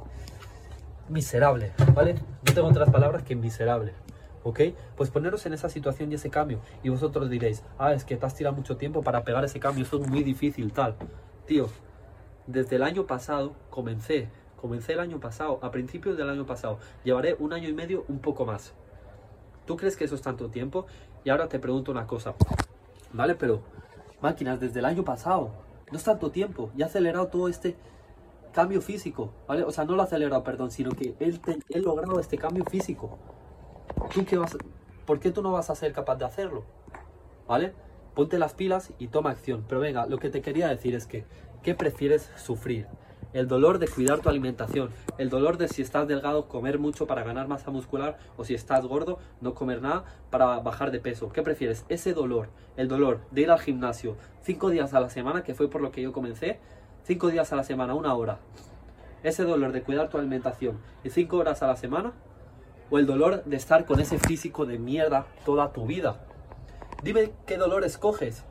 miserable, 1.10 1.74
¿vale? 1.94 2.16
No 2.46 2.54
tengo 2.54 2.68
otras 2.68 2.90
palabras 2.90 3.24
que 3.24 3.36
miserable. 3.36 3.94
¿Ok? 4.44 4.60
Pues 4.98 5.10
poneros 5.10 5.46
en 5.46 5.54
esa 5.54 5.70
situación 5.70 6.12
y 6.12 6.16
ese 6.16 6.30
cambio. 6.30 6.60
Y 6.84 6.90
vosotros 6.90 7.30
diréis, 7.30 7.64
ah, 7.78 7.94
es 7.94 8.04
que 8.04 8.18
te 8.18 8.26
has 8.26 8.36
tirado 8.36 8.56
mucho 8.56 8.76
tiempo 8.76 9.02
para 9.02 9.24
pegar 9.24 9.46
ese 9.46 9.60
cambio, 9.60 9.86
eso 9.86 10.02
es 10.02 10.08
muy 10.10 10.24
difícil, 10.24 10.74
tal. 10.74 10.96
Tío, 11.46 11.70
desde 12.46 12.76
el 12.76 12.84
año 12.84 13.08
pasado 13.08 13.54
comencé, 13.70 14.28
comencé 14.58 14.94
el 14.94 15.00
año 15.00 15.20
pasado, 15.20 15.60
a 15.62 15.72
principios 15.72 16.18
del 16.18 16.30
año 16.30 16.46
pasado. 16.46 16.80
Llevaré 17.06 17.36
un 17.40 17.54
año 17.54 17.70
y 17.70 17.74
medio, 17.74 18.04
un 18.10 18.20
poco 18.20 18.46
más. 18.46 18.74
¿Tú 19.66 19.78
crees 19.78 19.96
que 19.96 20.04
eso 20.04 20.16
es 20.16 20.22
tanto 20.22 20.50
tiempo? 20.50 20.88
Y 21.24 21.30
ahora 21.30 21.48
te 21.48 21.58
pregunto 21.58 21.92
una 21.92 22.06
cosa, 22.06 22.34
¿vale? 23.14 23.36
Pero, 23.36 23.62
máquinas, 24.22 24.60
desde 24.60 24.80
el 24.80 24.86
año 24.86 25.06
pasado, 25.06 25.52
no 25.90 25.98
es 25.98 26.04
tanto 26.04 26.32
tiempo, 26.32 26.70
ya 26.76 26.86
he 26.86 26.90
acelerado 26.90 27.28
todo 27.28 27.48
este 27.48 27.78
cambio 28.54 28.82
físico, 28.82 29.34
¿vale? 29.48 29.64
O 29.64 29.72
sea, 29.72 29.84
no 29.84 29.96
lo 29.96 30.02
ha 30.02 30.06
acelerado, 30.06 30.44
perdón, 30.44 30.72
sino 30.72 30.92
que 30.92 31.16
él, 31.20 31.42
ha 31.76 31.78
logrado 31.80 32.20
este 32.20 32.38
cambio 32.38 32.64
físico. 32.64 33.18
¿Tú 34.14 34.24
qué 34.26 34.38
vas, 34.38 34.56
¿Por 35.06 35.20
qué 35.20 35.32
tú 35.32 35.42
no 35.42 35.52
vas 35.52 35.70
a 35.70 35.76
ser 35.76 35.92
capaz 35.92 36.16
de 36.16 36.26
hacerlo? 36.26 36.64
¿Vale? 37.48 37.74
Ponte 38.14 38.40
las 38.40 38.54
pilas 38.54 38.94
y 39.00 39.08
toma 39.08 39.32
acción. 39.32 39.66
Pero 39.68 39.82
venga, 39.82 40.06
lo 40.06 40.18
que 40.18 40.30
te 40.30 40.42
quería 40.42 40.70
decir 40.70 40.96
es 40.96 41.06
que, 41.06 41.26
¿qué 41.62 41.76
prefieres 41.76 42.32
sufrir? 42.36 42.88
El 43.34 43.48
dolor 43.48 43.80
de 43.80 43.88
cuidar 43.88 44.20
tu 44.20 44.30
alimentación, 44.30 44.92
el 45.18 45.32
dolor 45.32 45.58
de 45.58 45.68
si 45.68 45.82
estás 45.82 46.08
delgado 46.08 46.48
comer 46.48 46.78
mucho 46.78 47.08
para 47.08 47.24
ganar 47.24 47.48
masa 47.48 47.72
muscular 47.72 48.20
o 48.38 48.46
si 48.46 48.54
estás 48.54 48.86
gordo 48.86 49.18
no 49.42 49.56
comer 49.56 49.82
nada 49.82 50.06
para 50.30 50.60
bajar 50.60 50.92
de 50.92 51.00
peso. 51.00 51.32
¿Qué 51.32 51.42
prefieres? 51.42 51.84
Ese 51.90 52.14
dolor, 52.14 52.50
el 52.78 52.88
dolor 52.88 53.22
de 53.32 53.42
ir 53.42 53.50
al 53.50 53.60
gimnasio 53.60 54.18
cinco 54.44 54.70
días 54.70 54.94
a 54.94 55.00
la 55.00 55.10
semana, 55.10 55.44
que 55.44 55.56
fue 55.56 55.68
por 55.68 55.82
lo 55.82 55.92
que 55.92 56.04
yo 56.04 56.14
comencé, 56.14 56.60
cinco 57.04 57.28
días 57.30 57.52
a 57.52 57.56
la 57.56 57.64
semana, 57.64 57.96
una 57.96 58.14
hora, 58.16 58.40
ese 59.24 59.44
dolor 59.44 59.72
de 59.72 59.84
cuidar 59.84 60.10
tu 60.10 60.18
alimentación 60.18 60.78
y 61.04 61.10
cinco 61.10 61.38
horas 61.38 61.62
a 61.62 61.68
la 61.68 61.76
semana, 61.76 62.14
o 62.90 63.00
el 63.00 63.06
dolor 63.06 63.44
de 63.46 63.56
estar 63.56 63.86
con 63.86 64.00
ese 64.00 64.20
físico 64.20 64.66
de 64.66 64.78
mierda 64.78 65.26
toda 65.46 65.72
tu 65.72 65.86
vida. 65.86 66.26
Dime 67.02 67.32
qué 67.46 67.58
dolor 67.58 67.84
escoges. 67.84 68.44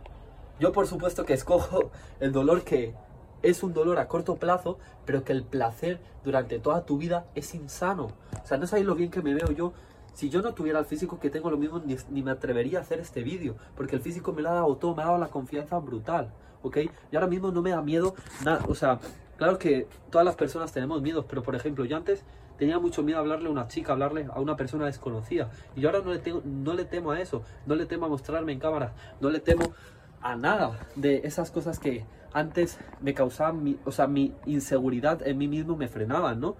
Yo 0.58 0.72
por 0.72 0.87
supuesto 0.87 1.25
que 1.25 1.34
escojo 1.34 1.90
el 2.20 2.32
dolor 2.32 2.62
que 2.62 2.94
es 3.43 3.62
un 3.62 3.72
dolor 3.72 3.99
a 3.99 4.08
corto 4.08 4.37
plazo, 4.37 4.78
pero 5.04 5.25
que 5.25 5.32
el 5.32 5.43
placer 5.43 6.00
durante 6.25 6.58
toda 6.58 6.84
tu 6.84 6.99
vida 6.99 7.26
es 7.34 7.54
insano. 7.54 8.08
O 8.43 8.46
sea, 8.46 8.58
no 8.58 8.66
sabéis 8.66 8.87
lo 8.87 8.94
bien 8.94 9.10
que 9.10 9.22
me 9.22 9.34
veo 9.34 9.50
yo. 9.50 9.72
Si 10.14 10.28
yo 10.28 10.43
no 10.43 10.52
tuviera 10.52 10.78
el 10.78 10.84
físico 10.84 11.19
que 11.19 11.31
tengo, 11.31 11.50
lo 11.50 11.56
mismo 11.56 11.81
ni, 11.84 11.96
ni 12.10 12.22
me 12.22 12.31
atrevería 12.31 12.78
a 12.78 12.82
hacer 12.82 13.00
este 13.00 13.22
vídeo, 13.22 13.56
porque 13.76 13.96
el 13.96 14.02
físico 14.02 14.32
me 14.32 14.43
lo 14.43 14.50
ha 14.50 14.54
dado 14.54 14.76
todo, 14.76 14.94
me 14.94 15.02
ha 15.02 15.06
dado 15.06 15.19
la 15.19 15.28
confianza 15.28 15.78
brutal. 15.78 16.32
¿Ok? 16.62 16.79
Y 17.11 17.17
ahora 17.17 17.29
mismo 17.29 17.50
no 17.50 17.62
me 17.62 17.70
da 17.70 17.82
miedo 17.82 18.14
nada, 18.44 18.64
o 18.69 18.75
sea, 18.75 18.99
claro 19.37 19.59
que 19.59 19.87
todas 20.11 20.25
las 20.25 20.37
personas 20.37 20.73
tenemos 20.73 21.03
miedo, 21.03 21.26
pero 21.26 21.43
por 21.43 21.55
ejemplo, 21.55 21.85
yo 21.85 21.97
antes 21.97 22.25
tenía 22.59 22.79
mucho 22.79 23.03
miedo 23.03 23.19
a 23.19 23.20
hablarle 23.20 23.49
a 23.49 23.53
una 23.53 23.69
chica, 23.69 23.93
hablarle 23.93 24.29
a 24.32 24.41
una 24.41 24.56
persona 24.56 24.87
desconocida, 24.87 25.50
y 25.75 25.81
yo 25.81 25.88
ahora 25.88 26.03
no 26.05 26.12
le, 26.12 26.19
tengo, 26.19 26.43
no 26.44 26.75
le 26.75 26.85
temo 26.85 27.11
a 27.11 27.20
eso, 27.20 27.43
no 27.67 27.75
le 27.75 27.87
temo 27.87 28.06
a 28.06 28.09
mostrarme 28.09 28.53
en 28.53 28.61
cámara, 28.61 28.93
no 29.20 29.31
le 29.31 29.41
temo 29.41 29.73
a 30.20 30.37
nada 30.37 30.79
de 30.94 31.23
esas 31.25 31.50
cosas 31.50 31.79
que 31.79 32.05
antes 32.32 32.79
me 33.00 33.14
causaban, 33.14 33.62
mi, 33.62 33.79
o 33.85 33.93
sea, 33.93 34.06
mi 34.06 34.35
inseguridad 34.47 35.26
en 35.26 35.38
mí 35.38 35.49
mismo 35.49 35.76
me 35.76 35.88
frenaban, 35.88 36.41
¿no? 36.41 36.56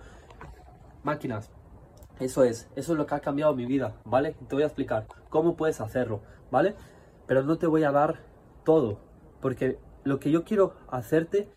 Máquinas. 1.03 1.51
Eso 2.21 2.45
es, 2.45 2.69
eso 2.77 2.93
es 2.93 2.99
lo 2.99 3.07
que 3.07 3.15
ha 3.15 3.21
cambiado 3.21 3.55
mi 3.55 3.67
vida, 3.67 3.95
¿vale? 4.05 4.37
Te 4.49 4.55
voy 4.55 4.63
a 4.63 4.67
explicar 4.67 5.07
cómo 5.31 5.57
puedes 5.57 5.81
hacerlo, 5.81 6.21
¿vale? 6.51 6.75
Pero 7.27 7.43
no 7.43 7.57
te 7.57 7.67
voy 7.67 7.85
a 7.85 7.91
dar 7.91 8.21
todo, 8.65 8.99
porque 9.41 9.79
lo 10.05 10.19
que 10.19 10.31
yo 10.31 10.45
quiero 10.45 10.75
hacerte 10.89 11.49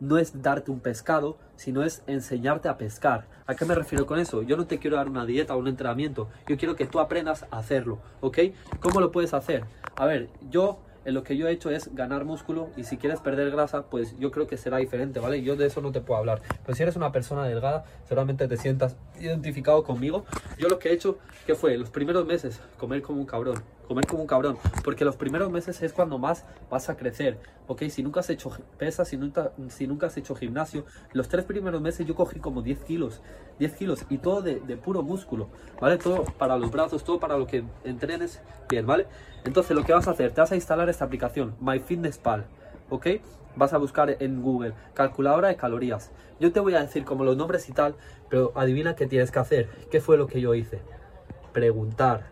no 0.00 0.18
es 0.18 0.42
darte 0.42 0.70
un 0.70 0.80
pescado, 0.80 1.38
sino 1.56 1.82
es 1.82 2.02
enseñarte 2.06 2.68
a 2.68 2.76
pescar. 2.76 3.26
¿A 3.46 3.54
qué 3.54 3.64
me 3.64 3.74
refiero 3.74 4.06
con 4.06 4.18
eso? 4.18 4.42
Yo 4.42 4.56
no 4.56 4.66
te 4.66 4.78
quiero 4.78 4.96
dar 4.96 5.08
una 5.08 5.24
dieta 5.24 5.54
o 5.56 5.58
un 5.58 5.68
entrenamiento, 5.68 6.28
yo 6.46 6.56
quiero 6.56 6.76
que 6.76 6.86
tú 6.86 7.00
aprendas 7.00 7.46
a 7.50 7.58
hacerlo, 7.58 7.98
¿ok? 8.20 8.38
¿Cómo 8.80 9.00
lo 9.00 9.10
puedes 9.10 9.32
hacer? 9.32 9.64
A 9.96 10.04
ver, 10.04 10.28
yo 10.50 10.78
en 11.06 11.14
lo 11.14 11.22
que 11.22 11.36
yo 11.36 11.46
he 11.46 11.52
hecho 11.52 11.70
es 11.70 11.94
ganar 11.94 12.24
músculo 12.24 12.68
y 12.76 12.82
si 12.82 12.96
quieres 12.96 13.20
perder 13.20 13.52
grasa, 13.52 13.84
pues 13.84 14.18
yo 14.18 14.32
creo 14.32 14.48
que 14.48 14.56
será 14.56 14.78
diferente, 14.78 15.20
¿vale? 15.20 15.40
Yo 15.40 15.54
de 15.54 15.66
eso 15.66 15.80
no 15.80 15.92
te 15.92 16.00
puedo 16.00 16.18
hablar. 16.18 16.42
Pero 16.64 16.74
si 16.74 16.82
eres 16.82 16.96
una 16.96 17.12
persona 17.12 17.44
delgada, 17.44 17.84
seguramente 18.04 18.48
te 18.48 18.56
sientas 18.56 18.96
identificado 19.20 19.84
conmigo. 19.84 20.24
Yo 20.58 20.68
lo 20.68 20.80
que 20.80 20.88
he 20.88 20.92
hecho, 20.92 21.18
¿qué 21.46 21.54
fue? 21.54 21.78
Los 21.78 21.90
primeros 21.90 22.26
meses, 22.26 22.60
comer 22.76 23.02
como 23.02 23.20
un 23.20 23.26
cabrón 23.26 23.62
comer 23.86 24.06
como 24.06 24.22
un 24.22 24.26
cabrón, 24.26 24.58
porque 24.84 25.04
los 25.04 25.16
primeros 25.16 25.50
meses 25.50 25.82
es 25.82 25.92
cuando 25.92 26.18
más 26.18 26.44
vas 26.70 26.88
a 26.88 26.96
crecer, 26.96 27.38
¿ok? 27.66 27.82
Si 27.88 28.02
nunca 28.02 28.20
has 28.20 28.30
hecho 28.30 28.50
pesas, 28.78 29.08
si 29.08 29.16
nunca, 29.16 29.52
si 29.68 29.86
nunca 29.86 30.06
has 30.06 30.16
hecho 30.16 30.34
gimnasio, 30.34 30.84
los 31.12 31.28
tres 31.28 31.44
primeros 31.44 31.80
meses 31.80 32.06
yo 32.06 32.14
cogí 32.14 32.40
como 32.40 32.62
10 32.62 32.80
kilos, 32.80 33.22
10 33.58 33.74
kilos 33.74 34.06
y 34.08 34.18
todo 34.18 34.42
de, 34.42 34.56
puro 34.76 35.02
músculo, 35.02 35.48
¿vale? 35.80 35.98
Todo 35.98 36.24
para 36.24 36.56
los 36.56 36.70
brazos, 36.70 37.04
todo 37.04 37.18
para 37.18 37.36
lo 37.36 37.46
que 37.46 37.64
entrenes 37.84 38.40
bien, 38.68 38.86
¿vale? 38.86 39.06
Entonces 39.44 39.76
lo 39.76 39.84
que 39.84 39.92
vas 39.92 40.08
a 40.08 40.12
hacer, 40.12 40.32
te 40.32 40.40
vas 40.40 40.52
a 40.52 40.56
instalar 40.56 40.88
esta 40.88 41.04
aplicación, 41.04 41.54
MyFitnessPal, 41.60 42.44
¿ok? 42.90 43.06
Vas 43.56 43.72
a 43.72 43.78
buscar 43.78 44.16
en 44.20 44.42
Google 44.42 44.74
calculadora 44.94 45.48
de 45.48 45.56
calorías. 45.56 46.10
Yo 46.38 46.52
te 46.52 46.60
voy 46.60 46.74
a 46.74 46.82
decir 46.82 47.04
como 47.04 47.24
los 47.24 47.36
nombres 47.36 47.68
y 47.70 47.72
tal, 47.72 47.94
pero 48.28 48.52
adivina 48.54 48.94
qué 48.94 49.06
tienes 49.06 49.30
que 49.30 49.38
hacer. 49.38 49.68
¿Qué 49.90 50.02
fue 50.02 50.18
lo 50.18 50.26
que 50.26 50.42
yo 50.42 50.54
hice? 50.54 50.80
Preguntar, 51.54 52.26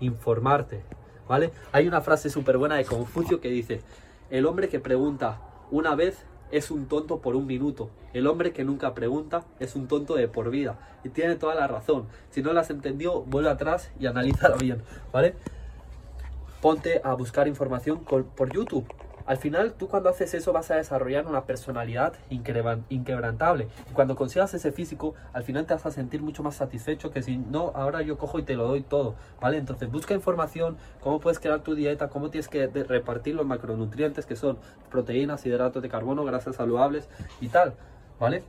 informarte, 0.00 0.82
¿vale? 1.30 1.52
Hay 1.70 1.86
una 1.86 2.00
frase 2.00 2.28
súper 2.28 2.58
buena 2.58 2.74
de 2.74 2.84
Confucio 2.84 3.40
que 3.40 3.50
dice, 3.50 3.82
el 4.30 4.46
hombre 4.46 4.68
que 4.68 4.80
pregunta 4.80 5.40
una 5.70 5.94
vez 5.94 6.24
es 6.50 6.72
un 6.72 6.86
tonto 6.86 7.20
por 7.20 7.36
un 7.36 7.46
minuto. 7.46 7.88
El 8.12 8.26
hombre 8.26 8.52
que 8.52 8.64
nunca 8.64 8.94
pregunta 8.94 9.44
es 9.60 9.76
un 9.76 9.86
tonto 9.86 10.16
de 10.16 10.26
por 10.26 10.50
vida. 10.50 10.80
Y 11.04 11.10
tiene 11.10 11.36
toda 11.36 11.54
la 11.54 11.68
razón. 11.68 12.08
Si 12.30 12.42
no 12.42 12.52
lo 12.52 12.58
has 12.58 12.70
entendido, 12.70 13.22
vuelve 13.22 13.48
atrás 13.48 13.92
y 14.00 14.06
analízalo 14.06 14.56
bien, 14.56 14.82
¿vale? 15.12 15.36
Ponte 16.60 17.00
a 17.04 17.14
buscar 17.14 17.46
información 17.46 18.00
por 18.00 18.52
YouTube. 18.52 18.92
Al 19.30 19.36
final, 19.36 19.74
tú 19.74 19.86
cuando 19.86 20.08
haces 20.08 20.34
eso 20.34 20.52
vas 20.52 20.72
a 20.72 20.74
desarrollar 20.74 21.28
una 21.28 21.44
personalidad 21.44 22.14
inquebrantable. 22.30 23.68
Y 23.88 23.92
cuando 23.92 24.16
consigas 24.16 24.52
ese 24.54 24.72
físico, 24.72 25.14
al 25.32 25.44
final 25.44 25.66
te 25.66 25.74
vas 25.74 25.86
a 25.86 25.92
sentir 25.92 26.20
mucho 26.20 26.42
más 26.42 26.56
satisfecho 26.56 27.12
que 27.12 27.22
si 27.22 27.38
no, 27.38 27.70
ahora 27.76 28.02
yo 28.02 28.18
cojo 28.18 28.40
y 28.40 28.42
te 28.42 28.56
lo 28.56 28.66
doy 28.66 28.80
todo, 28.80 29.14
¿vale? 29.40 29.58
Entonces, 29.58 29.88
busca 29.88 30.14
información, 30.14 30.78
cómo 31.00 31.20
puedes 31.20 31.38
crear 31.38 31.60
tu 31.60 31.76
dieta, 31.76 32.08
cómo 32.08 32.30
tienes 32.30 32.48
que 32.48 32.66
repartir 32.66 33.36
los 33.36 33.46
macronutrientes 33.46 34.26
que 34.26 34.34
son 34.34 34.58
proteínas, 34.90 35.46
hidratos 35.46 35.80
de 35.80 35.88
carbono, 35.88 36.24
grasas 36.24 36.56
saludables 36.56 37.08
y 37.40 37.50
tal, 37.50 37.74
¿vale? 38.18 38.42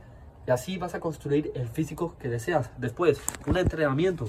Y 0.48 0.50
así 0.50 0.78
vas 0.78 0.96
a 0.96 0.98
construir 0.98 1.52
el 1.54 1.68
físico 1.68 2.16
que 2.18 2.28
deseas. 2.28 2.72
Después, 2.78 3.22
un 3.46 3.56
entrenamiento. 3.56 4.26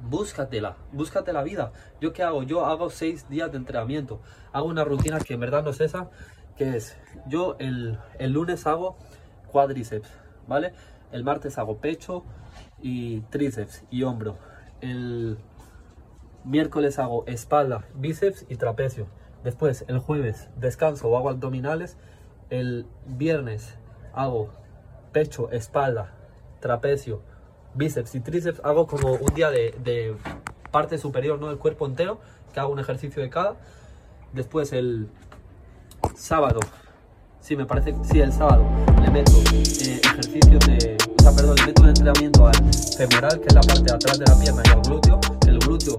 Búscatela, 0.00 0.76
búscate 0.92 1.32
la 1.32 1.42
vida. 1.42 1.72
¿Yo 2.00 2.12
qué 2.12 2.22
hago? 2.22 2.42
Yo 2.42 2.66
hago 2.66 2.90
seis 2.90 3.28
días 3.28 3.50
de 3.50 3.58
entrenamiento. 3.58 4.20
Hago 4.52 4.66
una 4.66 4.84
rutina 4.84 5.18
que 5.18 5.34
en 5.34 5.40
verdad 5.40 5.64
no 5.64 5.70
es 5.70 5.80
esa, 5.80 6.10
que 6.56 6.76
es, 6.76 6.96
yo 7.26 7.56
el, 7.58 7.98
el 8.18 8.32
lunes 8.32 8.66
hago 8.66 8.96
cuádriceps, 9.50 10.08
¿vale? 10.46 10.72
El 11.12 11.24
martes 11.24 11.58
hago 11.58 11.78
pecho 11.78 12.24
y 12.80 13.20
tríceps 13.22 13.84
y 13.90 14.02
hombro. 14.02 14.38
El 14.80 15.38
miércoles 16.44 16.98
hago 16.98 17.26
espalda, 17.26 17.84
bíceps 17.94 18.46
y 18.48 18.56
trapecio. 18.56 19.06
Después, 19.44 19.84
el 19.88 19.98
jueves 19.98 20.48
descanso 20.56 21.08
o 21.08 21.16
hago 21.16 21.30
abdominales. 21.30 21.96
El 22.50 22.86
viernes 23.06 23.76
hago 24.12 24.50
pecho, 25.12 25.50
espalda, 25.50 26.12
trapecio, 26.60 27.22
bíceps 27.76 28.14
y 28.14 28.20
tríceps. 28.20 28.60
Hago 28.64 28.86
como 28.86 29.12
un 29.12 29.34
día 29.34 29.50
de, 29.50 30.16
parte 30.70 30.98
superior 30.98 31.38
¿no? 31.38 31.48
del 31.48 31.58
cuerpo 31.58 31.86
entero, 31.86 32.20
que 32.52 32.60
hago 32.60 32.72
un 32.72 32.78
ejercicio 32.78 33.22
de 33.22 33.30
cada. 33.30 33.56
Después 34.32 34.72
el 34.72 35.08
sábado, 36.14 36.60
sí, 37.40 37.56
me 37.56 37.64
parece, 37.64 37.94
sí, 38.02 38.20
el 38.20 38.32
sábado 38.32 38.64
le 39.00 39.10
meto 39.10 39.32
eh, 39.52 40.00
ejercicios 40.02 40.66
de, 40.66 40.96
o 41.18 41.22
sea, 41.22 41.32
perdón, 41.32 41.56
le 41.56 41.66
meto 41.66 41.82
un 41.82 41.88
entrenamiento 41.88 42.46
al 42.46 42.54
femoral, 42.96 43.40
que 43.40 43.46
es 43.46 43.54
la 43.54 43.60
parte 43.60 43.82
de 43.82 43.92
atrás 43.94 44.18
de 44.18 44.24
la 44.26 44.38
pierna, 44.38 44.62
y 44.66 44.70
al 44.70 44.82
glúteo 44.82 45.20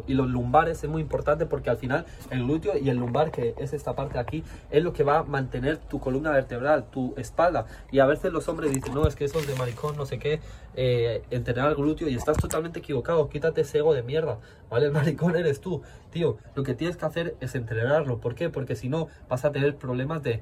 y 0.08 0.14
los 0.14 0.28
lumbares 0.28 0.84
es 0.84 0.90
muy 0.90 1.02
importante 1.02 1.46
porque 1.46 1.70
al 1.70 1.78
final 1.78 2.06
el 2.30 2.44
glúteo 2.44 2.78
y 2.78 2.90
el 2.90 2.98
lumbar, 2.98 3.32
que 3.32 3.56
es 3.58 3.74
esta 3.74 3.96
parte 3.96 4.16
de 4.16 4.20
aquí, 4.20 4.44
es 4.70 4.84
lo 4.84 4.94
que 4.94 5.04
va 5.04 5.20
a 5.20 5.24
mantener 5.24 5.78
tu 5.78 6.00
columna 6.00 6.32
vertebral, 6.32 6.86
tu 6.90 7.14
espalda. 7.18 7.66
Y 7.92 8.00
a 8.00 8.06
veces 8.06 8.32
los 8.32 8.48
hombres 8.48 8.74
dicen, 8.74 8.94
no, 8.94 9.08
es 9.08 9.16
que 9.16 9.26
eso 9.26 9.40
es 9.40 9.48
de 9.48 9.56
maricón, 9.56 9.96
no 9.96 10.06
sé 10.06 10.20
qué, 10.20 10.40
eh, 10.76 11.24
entrenar 11.30 11.70
el 11.70 11.76
glúteo 11.76 12.08
y 12.08 12.16
estás 12.16 12.38
totalmente 12.38 12.80
equivocado, 12.80 13.30
quítate 13.30 13.62
ese 13.62 13.80
ego 13.80 13.94
de 13.94 14.04
mierda, 14.04 14.40
¿vale? 14.70 14.88
El 14.88 14.92
maricón 14.92 15.36
eres 15.36 15.62
tú, 15.62 15.82
tío. 16.12 16.38
Lo 16.56 16.64
que 16.64 16.74
tienes 16.74 16.98
que 16.98 17.06
hacer 17.06 17.36
es 17.40 17.56
entrenarlo. 17.56 18.20
¿Por 18.20 18.36
qué? 18.36 18.50
Porque 18.50 18.76
si 18.76 18.90
no 18.90 19.08
vas 19.30 19.46
a 19.46 19.52
tener 19.52 19.76
problemas 19.76 20.24
de 20.24 20.42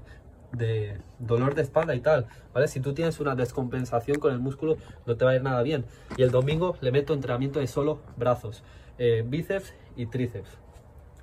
de 0.51 0.97
dolor 1.19 1.55
de 1.55 1.61
espalda 1.61 1.95
y 1.95 1.99
tal, 1.99 2.27
¿vale? 2.53 2.67
Si 2.67 2.79
tú 2.79 2.93
tienes 2.93 3.19
una 3.19 3.35
descompensación 3.35 4.19
con 4.19 4.33
el 4.33 4.39
músculo, 4.39 4.77
no 5.05 5.15
te 5.15 5.25
va 5.25 5.31
a 5.31 5.35
ir 5.35 5.43
nada 5.43 5.61
bien. 5.63 5.85
Y 6.17 6.23
el 6.23 6.31
domingo 6.31 6.75
le 6.81 6.91
meto 6.91 7.13
entrenamiento 7.13 7.59
de 7.59 7.67
solo 7.67 7.99
brazos. 8.17 8.63
Eh, 8.97 9.23
bíceps 9.25 9.73
y 9.95 10.05
tríceps. 10.05 10.49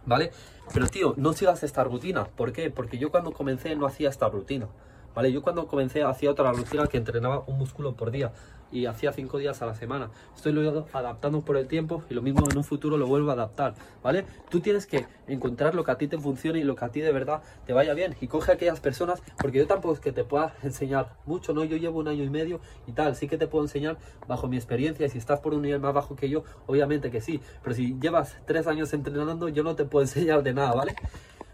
¿Vale? 0.05 0.33
Pero 0.75 0.89
tío, 0.89 1.15
no 1.17 1.33
sigas 1.33 1.63
esta 1.63 1.85
rutina. 1.85 2.25
¿Por 2.25 2.53
qué? 2.53 2.71
Porque 2.71 2.99
yo 2.99 3.11
cuando 3.11 3.33
comencé 3.33 3.75
no 3.77 3.87
hacía 3.87 4.09
esta 4.09 4.29
rutina. 4.29 4.69
¿Vale? 5.15 5.33
Yo 5.33 5.43
cuando 5.43 5.67
comencé 5.67 6.03
hacía 6.03 6.31
otra 6.31 6.53
rutina 6.53 6.87
que 6.87 6.97
entrenaba 6.97 7.45
un 7.47 7.59
músculo 7.59 7.95
por 7.95 8.11
día 8.11 8.33
y 8.73 8.87
hacía 8.87 9.13
cinco 9.13 9.39
días 9.39 9.63
a 9.63 9.67
la 9.67 9.75
semana. 9.75 10.11
Estoy 10.35 10.53
luego 10.53 10.87
adaptando 10.93 11.43
por 11.43 11.57
el 11.57 11.69
tiempo 11.69 12.03
y 12.09 12.15
lo 12.15 12.23
mismo 12.23 12.45
en 12.51 12.57
un 12.57 12.65
futuro 12.65 12.97
lo 12.97 13.07
vuelvo 13.07 13.31
a 13.31 13.35
adaptar, 13.35 13.75
¿vale? 14.03 14.25
Tú 14.49 14.61
tienes 14.61 14.87
que 14.87 15.07
encontrar 15.29 15.75
lo 15.75 15.85
que 15.85 15.91
a 15.91 15.99
ti 15.99 16.09
te 16.09 16.19
funcione 16.19 16.59
y 16.59 16.65
lo 16.65 16.75
que 16.75 16.85
a 16.85 16.89
ti 16.89 17.01
de 17.01 17.13
verdad 17.13 17.43
te 17.67 17.73
vaya 17.73 17.95
bien 17.95 18.17
y 18.21 18.27
coge 18.27 18.53
aquellas 18.53 18.81
personas, 18.81 19.23
porque 19.39 19.59
yo 19.59 19.67
tampoco 19.67 19.95
es 19.95 20.01
que 20.01 20.13
te 20.13 20.25
pueda 20.25 20.55
enseñar 20.63 21.15
mucho, 21.27 21.53
¿no? 21.53 21.65
Yo 21.65 21.77
llevo 21.77 22.01
un 22.01 22.09
año 22.09 22.25
y 22.25 22.31
medio 22.31 22.61
y 22.87 22.93
tal, 22.93 23.15
sí 23.15 23.29
que 23.29 23.37
te 23.37 23.47
puedo 23.47 23.65
enseñar 23.65 23.99
bajo 24.27 24.49
mi 24.49 24.57
experiencia 24.57 25.07
y 25.07 25.11
si 25.11 25.19
estás 25.19 25.41
por 25.41 25.55
un 25.55 25.63
nivel 25.63 25.81
más 25.81 25.93
bajo 25.93 26.17
que 26.17 26.29
yo, 26.29 26.45
obviamente 26.67 27.11
que 27.11 27.21
sí, 27.21 27.41
pero 27.63 27.77
si 27.77 27.99
llevas 28.01 28.39
tres 28.47 28.67
años 28.67 28.93
entrenando, 28.95 29.49
yo 29.49 29.63
no 29.63 29.77
te 29.77 29.85
puedo 29.85 30.03
enseñar 30.05 30.43
de 30.43 30.55
nada, 30.55 30.73
¿vale? 30.73 30.97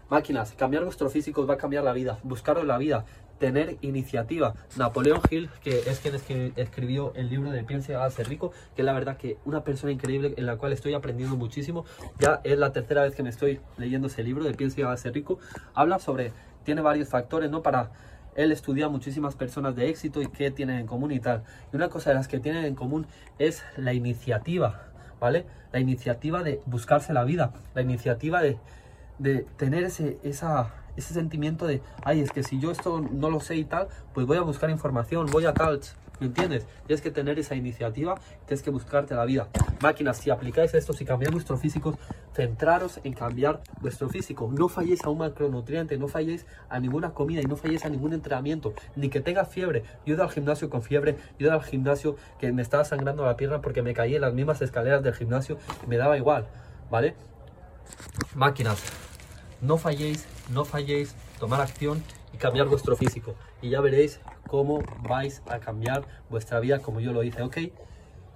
Máquinas, 0.09 0.53
cambiar 0.57 0.83
vuestro 0.83 1.09
físico 1.09 1.45
va 1.45 1.53
a 1.53 1.57
cambiar 1.57 1.83
la 1.83 1.93
vida, 1.93 2.17
buscaros 2.23 2.65
la 2.65 2.79
vida, 2.79 3.05
tener 3.37 3.77
iniciativa. 3.81 4.55
Napoleón 4.75 5.21
Hill, 5.29 5.49
que 5.63 5.79
es 5.79 5.99
quien 5.99 6.53
escribió 6.55 7.13
el 7.15 7.29
libro 7.29 7.51
de 7.51 7.63
Piense 7.63 7.95
a 7.95 8.09
ser 8.09 8.27
rico, 8.27 8.51
que 8.75 8.81
es 8.81 8.85
la 8.85 8.93
verdad 8.93 9.17
que 9.17 9.37
una 9.45 9.63
persona 9.63 9.91
increíble 9.91 10.33
en 10.37 10.45
la 10.45 10.57
cual 10.57 10.73
estoy 10.73 10.95
aprendiendo 10.95 11.35
muchísimo. 11.37 11.85
Ya 12.19 12.41
es 12.43 12.57
la 12.57 12.73
tercera 12.73 13.03
vez 13.03 13.15
que 13.15 13.21
me 13.21 13.29
estoy 13.29 13.61
leyendo 13.77 14.07
ese 14.07 14.23
libro 14.23 14.43
de 14.43 14.53
Piense 14.53 14.83
a 14.83 14.97
ser 14.97 15.13
rico. 15.13 15.39
Habla 15.75 15.99
sobre, 15.99 16.33
tiene 16.63 16.81
varios 16.81 17.07
factores, 17.07 17.51
¿no? 17.51 17.61
Para 17.61 17.91
él 18.35 18.51
estudia 18.51 18.89
muchísimas 18.89 19.35
personas 19.35 19.75
de 19.75 19.89
éxito 19.89 20.21
y 20.21 20.27
qué 20.27 20.49
tienen 20.49 20.79
en 20.79 20.87
común 20.87 21.11
y 21.11 21.19
tal. 21.19 21.43
Y 21.71 21.75
una 21.75 21.89
cosa 21.89 22.09
de 22.09 22.15
las 22.15 22.27
que 22.27 22.39
tienen 22.39 22.65
en 22.65 22.75
común 22.75 23.07
es 23.37 23.63
la 23.77 23.93
iniciativa, 23.93 24.87
¿vale? 25.19 25.45
La 25.71 25.79
iniciativa 25.79 26.41
de 26.41 26.61
buscarse 26.65 27.13
la 27.13 27.23
vida, 27.23 27.53
la 27.75 27.83
iniciativa 27.83 28.41
de, 28.41 28.57
de 29.19 29.45
tener 29.57 29.83
ese, 29.83 30.17
esa, 30.23 30.73
ese 30.95 31.13
sentimiento 31.13 31.67
de, 31.67 31.81
ay, 32.03 32.21
es 32.21 32.31
que 32.31 32.43
si 32.43 32.59
yo 32.59 32.71
esto 32.71 32.99
no 32.99 33.29
lo 33.29 33.39
sé 33.39 33.55
y 33.55 33.65
tal, 33.65 33.87
pues 34.13 34.25
voy 34.25 34.37
a 34.37 34.41
buscar 34.41 34.69
información, 34.69 35.27
voy 35.27 35.45
a 35.45 35.53
tal, 35.53 35.79
¿me 36.19 36.27
entiendes? 36.27 36.65
Tienes 36.87 37.01
que 37.01 37.11
tener 37.11 37.39
esa 37.39 37.55
iniciativa, 37.55 38.15
tienes 38.45 38.63
que 38.63 38.69
buscarte 38.69 39.15
la 39.15 39.25
vida. 39.25 39.47
Máquinas, 39.81 40.17
si 40.17 40.29
aplicáis 40.29 40.73
esto, 40.73 40.93
si 40.93 41.05
cambiáis 41.05 41.31
vuestro 41.31 41.57
físico, 41.57 41.97
centraros 42.33 42.99
en 43.03 43.13
cambiar 43.13 43.61
vuestro 43.81 44.09
físico. 44.09 44.49
No 44.51 44.67
falléis 44.67 45.03
a 45.03 45.09
un 45.09 45.19
macronutriente, 45.19 45.97
no 45.97 46.07
falléis 46.07 46.45
a 46.69 46.79
ninguna 46.79 47.13
comida 47.13 47.41
y 47.41 47.45
no 47.45 47.55
falléis 47.55 47.85
a 47.85 47.89
ningún 47.89 48.13
entrenamiento, 48.13 48.73
ni 48.95 49.09
que 49.09 49.21
tengas 49.21 49.47
fiebre. 49.47 49.83
Yo 50.05 50.15
he 50.15 50.21
al 50.21 50.29
gimnasio 50.29 50.69
con 50.69 50.81
fiebre, 50.81 51.17
yo 51.37 51.47
he 51.47 51.51
al 51.51 51.63
gimnasio 51.63 52.17
que 52.39 52.51
me 52.51 52.61
estaba 52.61 52.83
sangrando 52.83 53.25
la 53.25 53.37
pierna 53.37 53.61
porque 53.61 53.81
me 53.81 53.93
caí 53.93 54.15
en 54.15 54.21
las 54.21 54.33
mismas 54.33 54.61
escaleras 54.61 55.03
del 55.03 55.13
gimnasio 55.13 55.57
y 55.83 55.87
me 55.87 55.97
daba 55.97 56.17
igual, 56.17 56.47
¿vale? 56.89 57.15
Máquinas, 58.35 58.83
no 59.61 59.77
falléis, 59.77 60.25
no 60.51 60.65
falléis, 60.65 61.15
tomar 61.39 61.61
acción 61.61 62.03
y 62.33 62.37
cambiar 62.37 62.67
vuestro 62.67 62.95
físico. 62.95 63.35
Y 63.61 63.69
ya 63.69 63.81
veréis 63.81 64.19
cómo 64.47 64.83
vais 65.07 65.41
a 65.47 65.59
cambiar 65.59 66.03
vuestra 66.29 66.59
vida 66.59 66.79
como 66.79 66.99
yo 66.99 67.13
lo 67.13 67.23
hice, 67.23 67.41
¿ok? 67.41 67.57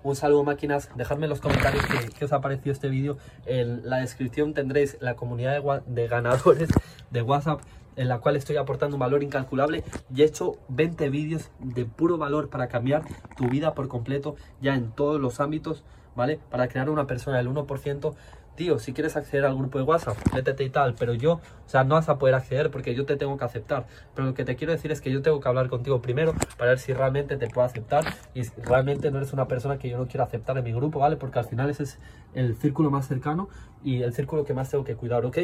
Un 0.03 0.17
saludo 0.17 0.43
máquinas, 0.43 0.89
dejadme 0.95 1.27
en 1.27 1.29
los 1.29 1.39
comentarios 1.39 1.85
qué, 2.17 2.25
os 2.25 2.33
ha 2.33 2.41
parecido 2.41 2.73
este 2.73 2.89
vídeo. 2.89 3.17
En 3.45 3.89
la 3.89 3.97
descripción 3.97 4.53
tendréis 4.53 4.97
la 4.99 5.15
comunidad 5.15 5.61
de, 5.61 5.81
de, 5.87 6.07
ganadores 6.09 6.69
de 7.09 7.21
WhatsApp 7.21 7.61
en 7.95 8.09
la 8.09 8.19
cual 8.19 8.35
estoy 8.35 8.57
aportando 8.57 8.97
un 8.97 8.99
valor 8.99 9.23
incalculable 9.23 9.83
y 10.13 10.23
he 10.23 10.25
hecho 10.25 10.57
20 10.69 11.09
vídeos 11.09 11.51
de 11.59 11.85
puro 11.85 12.17
valor 12.17 12.49
para 12.49 12.67
cambiar 12.67 13.03
tu 13.37 13.47
vida 13.47 13.75
por 13.75 13.87
completo 13.87 14.35
ya 14.61 14.75
en 14.75 14.91
todos 14.91 15.21
los 15.21 15.39
ámbitos, 15.39 15.83
¿vale? 16.15 16.39
Para 16.49 16.67
crear 16.67 16.89
una 16.89 17.07
persona 17.07 17.37
del 17.37 17.47
1% 17.49 18.13
tío, 18.55 18.79
si 18.79 18.93
quieres 18.93 19.15
acceder 19.15 19.45
al 19.45 19.55
grupo 19.55 19.77
de 19.77 19.83
WhatsApp, 19.83 20.17
métete 20.33 20.63
y 20.63 20.69
tal, 20.69 20.95
pero 20.95 21.13
yo, 21.13 21.33
o 21.33 21.41
sea, 21.69 21.83
no 21.83 21.95
vas 21.95 22.09
a 22.09 22.17
poder 22.17 22.35
acceder 22.35 22.71
porque 22.71 22.95
yo 22.95 23.05
te 23.05 23.15
tengo 23.15 23.37
que 23.37 23.45
aceptar. 23.45 23.85
Pero 24.15 24.27
lo 24.27 24.33
que 24.33 24.45
te 24.45 24.55
quiero 24.55 24.73
decir 24.73 24.91
es 24.91 25.01
que 25.01 25.11
yo 25.11 25.21
tengo 25.21 25.39
que 25.39 25.47
hablar 25.47 25.69
contigo 25.69 26.01
primero 26.01 26.33
para 26.57 26.71
ver 26.71 26.79
si 26.79 26.93
realmente 26.93 27.37
te 27.37 27.47
puedo 27.47 27.65
aceptar 27.65 28.03
y 28.33 28.43
realmente 28.63 29.11
no 29.11 29.17
eres 29.17 29.33
una 29.33 29.47
persona 29.47 29.77
que 29.77 29.89
yo 29.89 29.97
no 29.97 30.07
quiero 30.07 30.23
aceptar 30.23 30.57
en 30.57 30.63
mi 30.63 30.73
grupo, 30.73 30.99
¿vale? 30.99 31.17
Porque 31.17 31.39
al 31.39 31.45
final 31.45 31.69
ese 31.69 31.83
es 31.83 31.99
el 32.33 32.55
círculo 32.55 32.91
más 32.91 33.07
cercano 33.07 33.49
y 33.83 34.03
el 34.03 34.13
círculo 34.13 34.43
que 34.43 34.53
más 34.53 34.69
tengo 34.69 34.83
que 34.83 34.95
cuidar, 34.95 35.25
¿ok? 35.25 35.37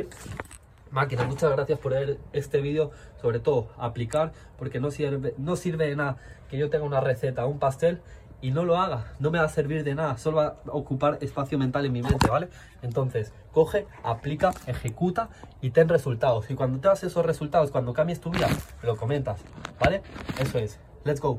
Máquina, 0.91 1.23
muchas 1.25 1.51
gracias 1.51 1.77
por 1.77 1.91
ver 1.91 2.17
este 2.33 2.61
vídeo, 2.61 2.89
sobre 3.21 3.39
todo 3.39 3.67
aplicar, 3.77 4.31
porque 4.57 4.79
no 4.79 4.89
sirve, 4.89 5.35
no 5.37 5.55
sirve 5.55 5.87
de 5.87 5.95
nada 5.95 6.17
que 6.49 6.57
yo 6.57 6.71
tenga 6.71 6.83
una 6.83 6.99
receta, 6.99 7.45
un 7.45 7.59
pastel 7.59 8.01
y 8.41 8.51
no 8.51 8.63
lo 8.63 8.77
haga, 8.77 9.13
no 9.19 9.31
me 9.31 9.39
va 9.39 9.45
a 9.45 9.49
servir 9.49 9.83
de 9.83 9.95
nada, 9.95 10.17
solo 10.17 10.37
va 10.37 10.45
a 10.45 10.71
ocupar 10.71 11.17
espacio 11.21 11.57
mental 11.57 11.85
en 11.85 11.93
mi 11.93 12.01
mente, 12.01 12.29
¿vale? 12.29 12.49
Entonces, 12.81 13.33
coge, 13.51 13.87
aplica, 14.03 14.53
ejecuta 14.67 15.29
y 15.61 15.71
ten 15.71 15.89
resultados. 15.89 16.49
Y 16.49 16.55
cuando 16.55 16.79
te 16.79 16.87
das 16.87 17.03
esos 17.03 17.25
resultados, 17.25 17.71
cuando 17.71 17.93
cambies 17.93 18.21
tu 18.21 18.29
vida, 18.29 18.47
lo 18.83 18.95
comentas, 18.95 19.41
¿vale? 19.79 20.01
Eso 20.39 20.57
es. 20.59 20.79
Let's 21.03 21.21
go. 21.21 21.37